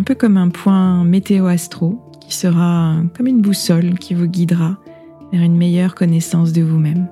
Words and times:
un 0.00 0.02
peu 0.02 0.14
comme 0.14 0.38
un 0.38 0.48
point 0.48 1.04
météo-astro 1.04 2.00
qui 2.22 2.34
sera 2.34 3.02
comme 3.14 3.26
une 3.26 3.42
boussole 3.42 3.98
qui 3.98 4.14
vous 4.14 4.26
guidera 4.26 4.82
vers 5.30 5.42
une 5.42 5.58
meilleure 5.58 5.94
connaissance 5.94 6.54
de 6.54 6.62
vous-même. 6.62 7.06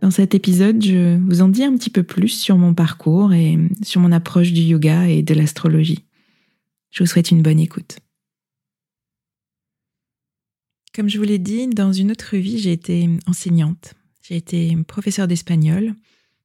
Dans 0.00 0.10
cet 0.10 0.34
épisode, 0.34 0.82
je 0.82 1.18
vous 1.18 1.40
en 1.40 1.48
dis 1.48 1.62
un 1.62 1.76
petit 1.76 1.88
peu 1.88 2.02
plus 2.02 2.30
sur 2.30 2.58
mon 2.58 2.74
parcours 2.74 3.32
et 3.32 3.56
sur 3.82 4.00
mon 4.00 4.10
approche 4.10 4.52
du 4.52 4.62
yoga 4.62 5.06
et 5.08 5.22
de 5.22 5.34
l'astrologie. 5.34 6.04
Je 6.90 7.04
vous 7.04 7.08
souhaite 7.08 7.30
une 7.30 7.42
bonne 7.42 7.60
écoute. 7.60 8.00
Comme 10.96 11.08
je 11.08 11.18
vous 11.18 11.24
l'ai 11.24 11.38
dit, 11.38 11.68
dans 11.68 11.92
une 11.92 12.10
autre 12.10 12.36
vie, 12.36 12.58
j'ai 12.58 12.72
été 12.72 13.08
enseignante. 13.28 13.94
J'ai 14.22 14.34
été 14.34 14.76
professeure 14.88 15.28
d'espagnol 15.28 15.94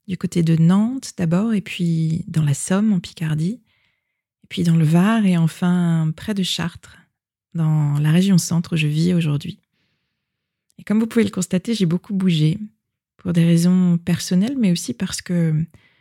du 0.07 0.17
côté 0.17 0.43
de 0.43 0.55
Nantes 0.55 1.13
d'abord, 1.17 1.53
et 1.53 1.61
puis 1.61 2.25
dans 2.27 2.43
la 2.43 2.53
Somme 2.53 2.93
en 2.93 2.99
Picardie, 2.99 3.61
et 4.43 4.47
puis 4.49 4.63
dans 4.63 4.75
le 4.75 4.85
Var, 4.85 5.25
et 5.25 5.37
enfin 5.37 6.11
près 6.15 6.33
de 6.33 6.43
Chartres, 6.43 6.97
dans 7.53 7.99
la 7.99 8.11
région 8.11 8.37
centre 8.37 8.73
où 8.73 8.77
je 8.77 8.87
vis 8.87 9.13
aujourd'hui. 9.13 9.59
Et 10.77 10.83
comme 10.83 10.99
vous 10.99 11.07
pouvez 11.07 11.25
le 11.25 11.29
constater, 11.29 11.73
j'ai 11.75 11.85
beaucoup 11.85 12.13
bougé, 12.13 12.57
pour 13.21 13.33
des 13.33 13.45
raisons 13.45 13.99
personnelles, 13.99 14.57
mais 14.57 14.71
aussi 14.71 14.95
parce 14.95 15.21
que 15.21 15.53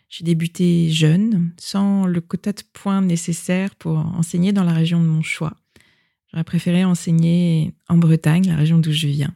j'ai 0.09 0.25
débuté 0.25 0.91
jeune, 0.91 1.53
sans 1.59 2.07
le 2.07 2.21
quota 2.23 2.53
de 2.53 2.63
points 2.73 3.03
nécessaire 3.03 3.75
pour 3.75 3.99
enseigner 3.99 4.53
dans 4.53 4.65
la 4.65 4.73
région 4.73 5.01
de 5.03 5.07
mon 5.07 5.21
choix. 5.21 5.55
J'aurais 6.29 6.45
préféré 6.45 6.83
enseigner 6.85 7.75
en 7.89 7.99
Bretagne, 7.99 8.47
la 8.47 8.57
région 8.57 8.79
d'où 8.79 8.93
je 8.93 9.07
viens. 9.07 9.35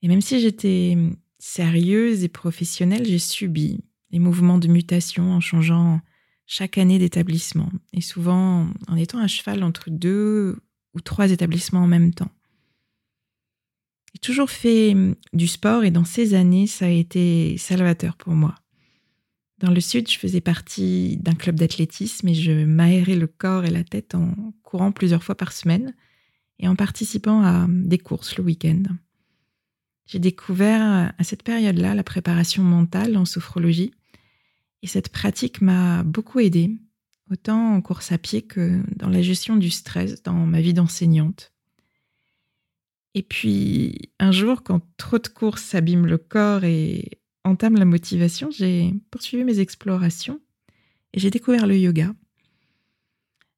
Et 0.00 0.08
même 0.08 0.22
si 0.22 0.40
j'étais 0.40 0.96
sérieuse 1.44 2.24
et 2.24 2.28
professionnelle, 2.28 3.04
j'ai 3.04 3.18
subi 3.18 3.84
les 4.10 4.18
mouvements 4.18 4.56
de 4.56 4.66
mutation 4.66 5.30
en 5.30 5.40
changeant 5.40 6.00
chaque 6.46 6.78
année 6.78 6.98
d'établissement 6.98 7.70
et 7.92 8.00
souvent 8.00 8.66
en 8.88 8.96
étant 8.96 9.18
à 9.18 9.26
cheval 9.26 9.62
entre 9.62 9.90
deux 9.90 10.56
ou 10.94 11.00
trois 11.02 11.30
établissements 11.30 11.82
en 11.82 11.86
même 11.86 12.14
temps. 12.14 12.30
J'ai 14.14 14.20
toujours 14.20 14.48
fait 14.48 14.92
hum, 14.92 15.16
du 15.34 15.46
sport 15.46 15.84
et 15.84 15.90
dans 15.90 16.06
ces 16.06 16.32
années, 16.32 16.66
ça 16.66 16.86
a 16.86 16.88
été 16.88 17.58
salvateur 17.58 18.16
pour 18.16 18.32
moi. 18.32 18.54
Dans 19.58 19.70
le 19.70 19.80
sud, 19.82 20.10
je 20.10 20.18
faisais 20.18 20.40
partie 20.40 21.18
d'un 21.18 21.34
club 21.34 21.56
d'athlétisme 21.56 22.26
et 22.26 22.34
je 22.34 22.64
m'aérais 22.64 23.16
le 23.16 23.26
corps 23.26 23.66
et 23.66 23.70
la 23.70 23.84
tête 23.84 24.14
en 24.14 24.34
courant 24.62 24.92
plusieurs 24.92 25.22
fois 25.22 25.34
par 25.34 25.52
semaine 25.52 25.94
et 26.58 26.68
en 26.68 26.74
participant 26.74 27.42
à 27.42 27.66
des 27.68 27.98
courses 27.98 28.38
le 28.38 28.44
week-end. 28.44 28.82
J'ai 30.06 30.18
découvert 30.18 30.82
euh, 30.82 31.08
à 31.16 31.24
cette 31.24 31.42
période-là 31.42 31.94
la 31.94 32.04
préparation 32.04 32.62
mentale 32.62 33.16
en 33.16 33.24
sophrologie 33.24 33.92
et 34.82 34.86
cette 34.86 35.08
pratique 35.08 35.62
m'a 35.62 36.02
beaucoup 36.02 36.40
aidée, 36.40 36.70
autant 37.30 37.74
en 37.74 37.80
course 37.80 38.12
à 38.12 38.18
pied 38.18 38.42
que 38.42 38.82
dans 38.96 39.08
la 39.08 39.22
gestion 39.22 39.56
du 39.56 39.70
stress 39.70 40.22
dans 40.22 40.34
ma 40.34 40.60
vie 40.60 40.74
d'enseignante. 40.74 41.52
Et 43.14 43.22
puis 43.22 44.10
un 44.18 44.32
jour, 44.32 44.62
quand 44.62 44.82
trop 44.96 45.18
de 45.18 45.28
courses 45.28 45.74
abîment 45.74 46.06
le 46.06 46.18
corps 46.18 46.64
et 46.64 47.22
entament 47.44 47.78
la 47.78 47.84
motivation, 47.84 48.50
j'ai 48.50 48.92
poursuivi 49.10 49.44
mes 49.44 49.60
explorations 49.60 50.40
et 51.14 51.20
j'ai 51.20 51.30
découvert 51.30 51.66
le 51.66 51.78
yoga. 51.78 52.12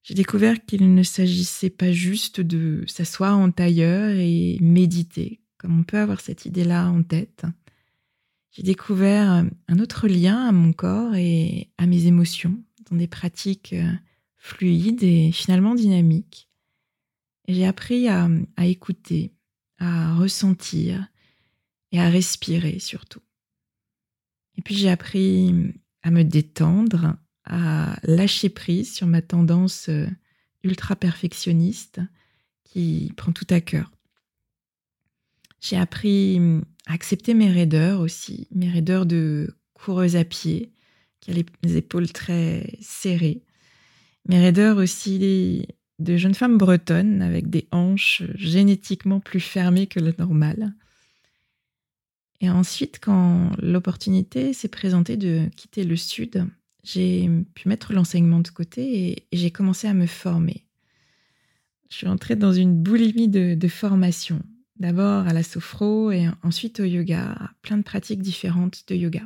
J'ai 0.05 0.15
découvert 0.15 0.65
qu'il 0.65 0.95
ne 0.95 1.03
s'agissait 1.03 1.71
pas 1.71 1.91
juste 1.91 2.41
de 2.41 2.84
s'asseoir 2.87 3.37
en 3.37 3.51
tailleur 3.51 4.11
et 4.11 4.59
méditer, 4.61 5.41
comme 5.59 5.78
on 5.78 5.83
peut 5.84 5.99
avoir 5.99 6.21
cette 6.21 6.44
idée-là 6.44 6.91
en 6.91 7.03
tête, 7.03 7.45
j'ai 8.53 8.63
découvert 8.63 9.45
un 9.69 9.78
autre 9.78 10.09
lien 10.09 10.47
à 10.47 10.53
mon 10.53 10.72
corps 10.72 11.15
et 11.15 11.71
à 11.78 11.86
mes 11.86 12.07
émotions 12.07 12.59
dans 12.91 12.97
des 12.97 13.07
pratiques 13.07 13.72
euh, 13.75 13.92
fluides 14.36 15.03
et 15.03 15.33
finalement 15.33 15.75
dynamiques. 15.75 16.48
J'ai 17.48 17.66
appris 17.66 18.09
à, 18.09 18.28
à 18.57 18.66
écouter, 18.66 19.33
à 19.78 20.15
ressentir 20.15 21.07
et 21.92 22.01
à 22.01 22.09
respirer 22.09 22.78
surtout. 22.78 23.22
Et 24.57 24.63
puis 24.63 24.75
j'ai 24.75 24.91
appris 24.91 25.54
à 26.03 26.10
me 26.10 26.25
détendre, 26.25 27.16
à 27.45 27.98
lâcher 28.03 28.48
prise 28.48 28.95
sur 28.95 29.07
ma 29.07 29.22
tendance 29.22 29.89
euh, 29.89 30.07
ultra 30.63 30.97
perfectionniste 30.97 32.01
qui 32.65 33.13
prend 33.16 33.33
tout 33.33 33.47
à 33.51 33.60
cœur. 33.60 33.92
J'ai 35.68 35.77
appris 35.77 36.39
mmh, 36.39 36.63
à 36.86 36.92
accepter 36.92 37.34
mes 37.34 37.51
raideurs 37.51 38.01
aussi, 38.01 38.47
mes 38.53 38.71
raideurs 38.71 39.04
de 39.04 39.57
coureuse 39.74 40.15
à 40.15 40.24
pied, 40.24 40.72
qui 41.21 41.33
a 41.33 41.34
les 41.34 41.77
épaules 41.77 42.13
très 42.13 42.78
serrées. 42.80 43.42
Mes 44.28 44.39
raideurs 44.39 44.77
aussi 44.77 45.66
de 45.98 46.16
jeunes 46.16 46.34
femmes 46.34 46.57
bretonnes 46.57 47.21
avec 47.21 47.51
des 47.51 47.66
hanches 47.72 48.22
génétiquement 48.36 49.18
plus 49.18 49.41
fermées 49.41 49.89
que 49.89 49.98
la 49.98 50.13
normale. 50.18 50.72
Et 52.41 52.48
ensuite, 52.48 53.01
quand 53.01 53.51
l'opportunité 53.60 54.53
s'est 54.53 54.69
présentée 54.69 55.16
de 55.16 55.48
quitter 55.57 55.83
le 55.83 55.97
Sud, 55.97 56.47
j'ai 56.84 57.28
pu 57.54 57.69
mettre 57.69 57.92
l'enseignement 57.92 58.41
de 58.41 58.48
côté 58.48 59.09
et, 59.09 59.27
j'ai 59.33 59.51
commencé 59.51 59.89
à 59.89 59.95
me 59.95 60.07
former. 60.07 60.65
Je 61.91 61.97
suis 61.97 62.09
entrée 62.09 62.36
dans 62.36 62.53
une 62.53 62.80
boulimie 62.80 63.28
de 63.28 63.69
formation. 63.69 64.42
D'abord 64.78 65.27
à 65.27 65.33
la 65.33 65.43
sophro 65.43 66.11
et 66.11 66.28
ensuite 66.43 66.81
au 66.81 66.84
yoga, 66.84 67.53
plein 67.63 67.78
de 67.78 67.83
pratiques 67.83 68.21
différentes 68.21 68.84
de 68.89 68.95
yoga. 68.95 69.23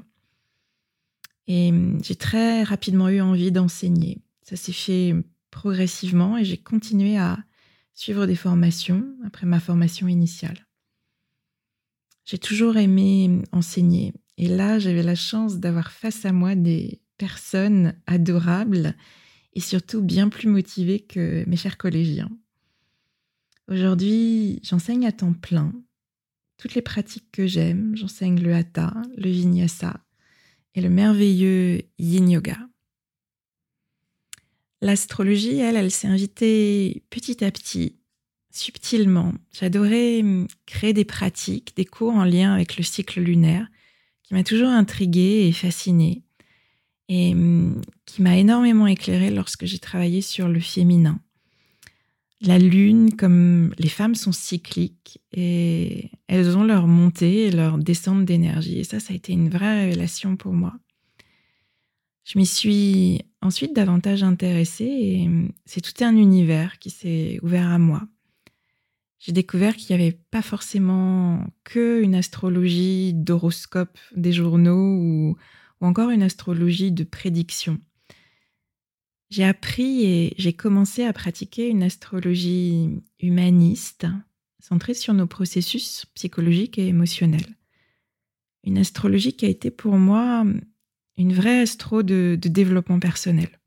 Et 1.48 1.70
hum, 1.70 1.98
j'ai 2.02 2.14
très 2.14 2.62
rapidement 2.62 3.08
eu 3.08 3.20
envie 3.20 3.50
d'enseigner. 3.50 4.22
Ça 4.42 4.56
s'est 4.56 4.72
fait 4.72 5.14
progressivement 5.50 6.38
et 6.38 6.44
j'ai 6.44 6.56
continué 6.56 7.18
à 7.18 7.38
suivre 7.92 8.26
des 8.26 8.36
formations 8.36 9.04
après 9.24 9.46
ma 9.46 9.58
formation 9.58 10.06
initiale. 10.06 10.66
J'ai 12.24 12.38
toujours 12.38 12.76
aimé 12.76 13.42
enseigner 13.50 14.12
et 14.38 14.46
là 14.46 14.78
j'avais 14.78 15.02
la 15.02 15.16
chance 15.16 15.58
d'avoir 15.58 15.90
face 15.90 16.24
à 16.24 16.32
moi 16.32 16.54
des 16.54 17.00
personnes 17.18 17.94
adorables 18.06 18.94
et 19.52 19.60
surtout 19.60 20.00
bien 20.00 20.28
plus 20.28 20.48
motivées 20.48 21.00
que 21.00 21.44
mes 21.48 21.56
chers 21.56 21.76
collégiens. 21.76 22.30
Aujourd'hui, 23.70 24.58
j'enseigne 24.64 25.06
à 25.06 25.12
temps 25.12 25.32
plein 25.32 25.72
toutes 26.58 26.74
les 26.74 26.82
pratiques 26.82 27.30
que 27.30 27.46
j'aime. 27.46 27.94
J'enseigne 27.94 28.40
le 28.40 28.52
hatha, 28.52 28.92
le 29.16 29.30
vinyasa 29.30 30.00
et 30.74 30.80
le 30.80 30.90
merveilleux 30.90 31.82
yin 32.00 32.28
yoga. 32.28 32.58
L'astrologie, 34.82 35.58
elle, 35.58 35.76
elle 35.76 35.92
s'est 35.92 36.08
invitée 36.08 37.04
petit 37.10 37.44
à 37.44 37.50
petit, 37.52 37.94
subtilement. 38.50 39.34
J'adorais 39.52 40.20
hum, 40.20 40.48
créer 40.66 40.92
des 40.92 41.04
pratiques, 41.04 41.76
des 41.76 41.84
cours 41.84 42.14
en 42.14 42.24
lien 42.24 42.52
avec 42.52 42.76
le 42.76 42.82
cycle 42.82 43.20
lunaire, 43.20 43.68
qui 44.24 44.34
m'a 44.34 44.42
toujours 44.42 44.70
intriguée 44.70 45.46
et 45.46 45.52
fascinée, 45.52 46.24
et 47.08 47.34
hum, 47.34 47.80
qui 48.04 48.20
m'a 48.20 48.36
énormément 48.36 48.88
éclairée 48.88 49.30
lorsque 49.30 49.66
j'ai 49.66 49.78
travaillé 49.78 50.22
sur 50.22 50.48
le 50.48 50.60
féminin. 50.60 51.20
La 52.42 52.58
lune, 52.58 53.16
comme 53.16 53.74
les 53.78 53.90
femmes 53.90 54.14
sont 54.14 54.32
cycliques 54.32 55.20
et 55.32 56.10
elles 56.26 56.56
ont 56.56 56.64
leur 56.64 56.86
montée 56.86 57.46
et 57.46 57.50
leur 57.50 57.76
descente 57.76 58.24
d'énergie. 58.24 58.78
Et 58.78 58.84
ça, 58.84 58.98
ça 58.98 59.12
a 59.12 59.16
été 59.16 59.32
une 59.32 59.50
vraie 59.50 59.84
révélation 59.84 60.36
pour 60.36 60.54
moi. 60.54 60.74
Je 62.24 62.38
m'y 62.38 62.46
suis 62.46 63.20
ensuite 63.42 63.74
davantage 63.74 64.22
intéressée 64.22 64.84
et 64.84 65.28
c'est 65.66 65.82
tout 65.82 66.02
un 66.02 66.16
univers 66.16 66.78
qui 66.78 66.88
s'est 66.88 67.38
ouvert 67.42 67.68
à 67.68 67.78
moi. 67.78 68.08
J'ai 69.18 69.32
découvert 69.32 69.76
qu'il 69.76 69.94
n'y 69.94 70.02
avait 70.02 70.18
pas 70.30 70.40
forcément 70.40 71.44
que 71.64 72.00
une 72.02 72.14
astrologie 72.14 73.12
d'horoscope 73.12 73.98
des 74.16 74.32
journaux 74.32 74.96
ou, 74.96 75.36
ou 75.80 75.86
encore 75.86 76.08
une 76.08 76.22
astrologie 76.22 76.90
de 76.90 77.04
prédiction. 77.04 77.78
J'ai 79.30 79.44
appris 79.44 80.04
et 80.04 80.34
j'ai 80.38 80.52
commencé 80.52 81.04
à 81.04 81.12
pratiquer 81.12 81.68
une 81.68 81.84
astrologie 81.84 83.00
humaniste, 83.20 84.06
centrée 84.58 84.94
sur 84.94 85.14
nos 85.14 85.28
processus 85.28 86.04
psychologiques 86.14 86.78
et 86.78 86.88
émotionnels. 86.88 87.56
Une 88.64 88.78
astrologie 88.78 89.34
qui 89.34 89.46
a 89.46 89.48
été 89.48 89.70
pour 89.70 89.96
moi 89.96 90.44
une 91.16 91.32
vraie 91.32 91.60
astro 91.60 92.02
de, 92.02 92.36
de 92.40 92.48
développement 92.48 92.98
personnel. 92.98 93.60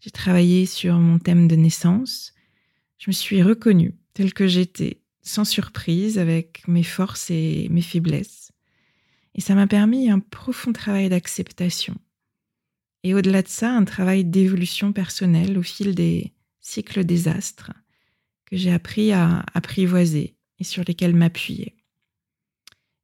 J'ai 0.00 0.10
travaillé 0.10 0.64
sur 0.64 0.98
mon 0.98 1.18
thème 1.18 1.48
de 1.48 1.56
naissance. 1.56 2.32
Je 2.98 3.10
me 3.10 3.12
suis 3.12 3.42
reconnue 3.42 3.94
telle 4.14 4.32
que 4.32 4.46
j'étais, 4.46 5.02
sans 5.20 5.44
surprise, 5.44 6.18
avec 6.18 6.66
mes 6.66 6.82
forces 6.82 7.30
et 7.30 7.68
mes 7.70 7.82
faiblesses. 7.82 8.52
Et 9.34 9.42
ça 9.42 9.54
m'a 9.54 9.66
permis 9.66 10.08
un 10.08 10.20
profond 10.20 10.72
travail 10.72 11.10
d'acceptation 11.10 11.96
et 13.06 13.14
au-delà 13.14 13.40
de 13.42 13.46
ça, 13.46 13.70
un 13.72 13.84
travail 13.84 14.24
d'évolution 14.24 14.92
personnelle 14.92 15.56
au 15.56 15.62
fil 15.62 15.94
des 15.94 16.32
cycles 16.60 17.04
des 17.04 17.28
astres 17.28 17.70
que 18.46 18.56
j'ai 18.56 18.72
appris 18.72 19.12
à 19.12 19.46
apprivoiser 19.54 20.34
et 20.58 20.64
sur 20.64 20.82
lesquels 20.82 21.14
m'appuyer. 21.14 21.76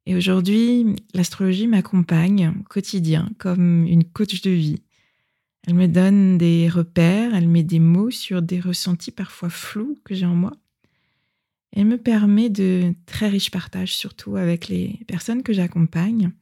Et 0.05 0.13
aujourd'hui, 0.13 0.97
l'astrologie 1.13 1.67
m'accompagne 1.67 2.53
au 2.59 2.63
quotidien 2.63 3.29
comme 3.37 3.85
une 3.87 4.03
coach 4.03 4.41
de 4.41 4.49
vie. 4.49 4.83
Elle 5.65 5.75
me 5.75 5.87
donne 5.87 6.37
des 6.37 6.67
repères, 6.67 7.33
elle 7.33 7.47
met 7.47 7.63
des 7.63 7.79
mots 7.79 8.11
sur 8.11 8.41
des 8.41 8.59
ressentis 8.59 9.11
parfois 9.11 9.49
flous 9.49 9.97
que 10.03 10.15
j'ai 10.15 10.25
en 10.25 10.35
moi. 10.35 10.51
Elle 11.71 11.85
me 11.85 11.97
permet 11.97 12.49
de 12.49 12.93
très 13.05 13.29
riches 13.29 13.51
partages, 13.51 13.95
surtout 13.95 14.35
avec 14.35 14.67
les 14.67 14.99
personnes 15.07 15.43
que 15.43 15.53
j'accompagne, 15.53 16.33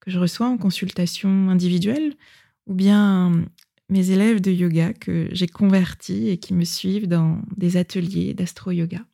que 0.00 0.10
je 0.10 0.18
reçois 0.18 0.48
en 0.48 0.58
consultation 0.58 1.50
individuelle 1.50 2.16
ou 2.66 2.74
bien 2.74 3.44
mes 3.88 4.10
élèves 4.10 4.40
de 4.40 4.50
yoga 4.50 4.92
que 4.92 5.28
j'ai 5.32 5.46
convertis 5.46 6.28
et 6.28 6.38
qui 6.38 6.54
me 6.54 6.64
suivent 6.64 7.08
dans 7.08 7.40
des 7.56 7.76
ateliers 7.76 8.34
d'astro-yoga. 8.34 9.04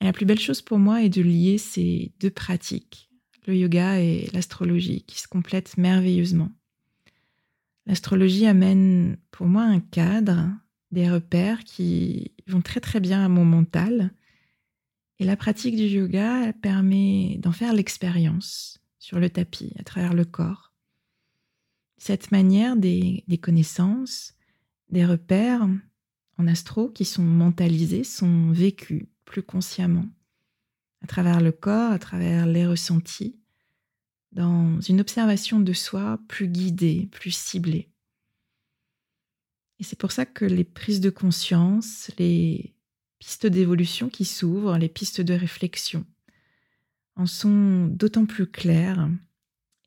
La 0.00 0.12
plus 0.12 0.26
belle 0.26 0.38
chose 0.38 0.62
pour 0.62 0.78
moi 0.78 1.02
est 1.02 1.08
de 1.08 1.22
lier 1.22 1.58
ces 1.58 2.12
deux 2.20 2.30
pratiques, 2.30 3.10
le 3.46 3.56
yoga 3.56 4.00
et 4.00 4.28
l'astrologie, 4.32 5.02
qui 5.02 5.18
se 5.18 5.26
complètent 5.26 5.76
merveilleusement. 5.76 6.50
L'astrologie 7.86 8.46
amène 8.46 9.16
pour 9.30 9.46
moi 9.46 9.62
un 9.62 9.80
cadre, 9.80 10.50
des 10.92 11.10
repères 11.10 11.64
qui 11.64 12.32
vont 12.46 12.60
très 12.60 12.80
très 12.80 13.00
bien 13.00 13.24
à 13.24 13.28
mon 13.28 13.44
mental. 13.44 14.12
Et 15.18 15.24
la 15.24 15.36
pratique 15.36 15.76
du 15.76 15.84
yoga 15.84 16.52
permet 16.52 17.38
d'en 17.40 17.52
faire 17.52 17.72
l'expérience 17.72 18.78
sur 18.98 19.18
le 19.18 19.30
tapis, 19.30 19.72
à 19.78 19.82
travers 19.82 20.14
le 20.14 20.24
corps 20.24 20.67
cette 21.98 22.30
manière 22.30 22.76
des, 22.76 23.24
connaissances, 23.42 24.34
des 24.88 25.04
repères 25.04 25.68
en 26.38 26.46
astro 26.46 26.88
qui 26.88 27.04
sont 27.04 27.24
mentalisés, 27.24 28.04
sont 28.04 28.52
vécus 28.52 29.06
plus 29.24 29.42
consciemment, 29.42 30.06
à 31.02 31.06
travers 31.06 31.40
le 31.40 31.52
corps, 31.52 31.92
à 31.92 31.98
travers 31.98 32.46
les 32.46 32.66
ressentis, 32.66 33.36
dans 34.32 34.80
une 34.80 35.00
observation 35.00 35.60
de 35.60 35.72
soi 35.72 36.20
plus 36.28 36.48
guidée, 36.48 37.08
plus 37.10 37.32
ciblée. 37.32 37.90
Et 39.80 39.84
c'est 39.84 39.98
pour 39.98 40.12
ça 40.12 40.26
que 40.26 40.44
les 40.44 40.64
prises 40.64 41.00
de 41.00 41.10
conscience, 41.10 42.10
les 42.18 42.74
pistes 43.18 43.46
d'évolution 43.46 44.08
qui 44.08 44.24
s'ouvrent, 44.24 44.78
les 44.78 44.88
pistes 44.88 45.20
de 45.20 45.34
réflexion, 45.34 46.04
en 47.16 47.26
sont 47.26 47.86
d'autant 47.86 48.26
plus 48.26 48.46
claires 48.46 49.08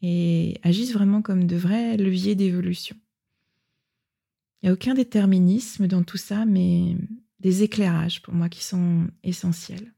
et 0.02 0.60
agissent 0.64 0.94
vraiment 0.94 1.22
comme 1.22 1.46
de 1.46 1.56
vrais 1.56 1.98
leviers 1.98 2.36
d'évolution. 2.36 2.96
Il 4.62 4.66
n'y 4.66 4.70
a 4.70 4.74
aucun 4.74 4.94
déterminisme 4.94 5.88
dans 5.88 6.04
tout 6.04 6.18
ça, 6.18 6.46
mais 6.46 6.96
des 7.40 7.64
éclairages 7.64 8.22
pour 8.22 8.34
moi 8.34 8.50
qui 8.50 8.64
sont 8.64 9.08
essentiels. 9.24 9.94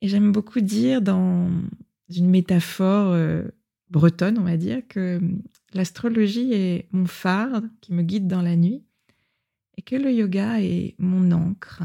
Et 0.00 0.08
j'aime 0.08 0.32
beaucoup 0.32 0.60
dire 0.60 1.02
dans 1.02 1.50
une 2.08 2.30
métaphore 2.30 3.12
euh, 3.12 3.42
bretonne, 3.90 4.38
on 4.38 4.44
va 4.44 4.56
dire, 4.56 4.82
que 4.88 5.20
l'astrologie 5.74 6.52
est 6.52 6.88
mon 6.92 7.06
phare 7.06 7.62
qui 7.80 7.92
me 7.92 8.02
guide 8.02 8.28
dans 8.28 8.42
la 8.42 8.56
nuit 8.56 8.84
et 9.76 9.82
que 9.82 9.96
le 9.96 10.12
yoga 10.12 10.60
est 10.62 10.94
mon 10.98 11.32
encre 11.32 11.82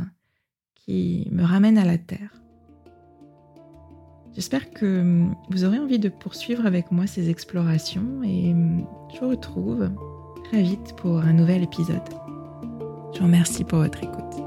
qui 0.75 1.27
me 1.31 1.43
ramène 1.43 1.77
à 1.77 1.85
la 1.85 1.97
terre. 1.97 2.42
J'espère 4.35 4.71
que 4.71 5.01
hum, 5.01 5.35
vous 5.49 5.63
aurez 5.63 5.79
envie 5.79 5.99
de 5.99 6.09
poursuivre 6.09 6.65
avec 6.65 6.91
moi 6.91 7.07
ces 7.07 7.29
explorations 7.29 8.23
et 8.23 8.51
hum, 8.51 8.85
je 9.13 9.19
vous 9.19 9.29
retrouve 9.29 9.89
très 10.45 10.61
vite 10.61 10.95
pour 10.97 11.19
un 11.19 11.33
nouvel 11.33 11.63
épisode. 11.63 12.01
Je 13.13 13.19
vous 13.19 13.25
remercie 13.25 13.63
pour 13.63 13.79
votre 13.79 14.03
écoute. 14.03 14.42